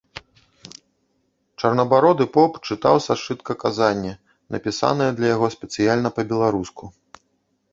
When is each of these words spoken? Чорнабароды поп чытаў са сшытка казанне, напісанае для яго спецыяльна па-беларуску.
Чорнабароды 1.63 2.25
поп 2.37 2.51
чытаў 2.67 2.95
са 3.07 3.13
сшытка 3.25 3.53
казанне, 3.65 4.13
напісанае 4.57 5.11
для 5.21 5.27
яго 5.35 5.47
спецыяльна 5.57 6.09
па-беларуску. 6.17 6.83